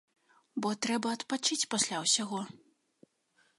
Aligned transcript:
Бо 0.65 0.69
трэба 0.85 1.07
адпачыць 1.17 1.69
пасля 1.73 2.01
ўсяго. 2.07 2.43